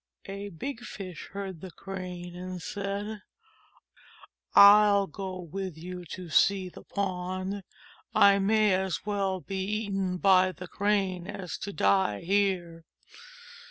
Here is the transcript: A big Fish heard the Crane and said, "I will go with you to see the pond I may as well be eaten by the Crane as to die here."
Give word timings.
A 0.25 0.49
big 0.49 0.79
Fish 0.79 1.27
heard 1.31 1.61
the 1.61 1.69
Crane 1.69 2.35
and 2.35 2.59
said, 2.59 3.21
"I 4.55 4.91
will 4.93 5.05
go 5.05 5.39
with 5.41 5.77
you 5.77 6.05
to 6.05 6.27
see 6.27 6.69
the 6.69 6.81
pond 6.81 7.61
I 8.15 8.39
may 8.39 8.73
as 8.73 9.05
well 9.05 9.41
be 9.41 9.59
eaten 9.63 10.17
by 10.17 10.53
the 10.53 10.67
Crane 10.67 11.27
as 11.27 11.55
to 11.59 11.71
die 11.71 12.21
here." 12.21 12.83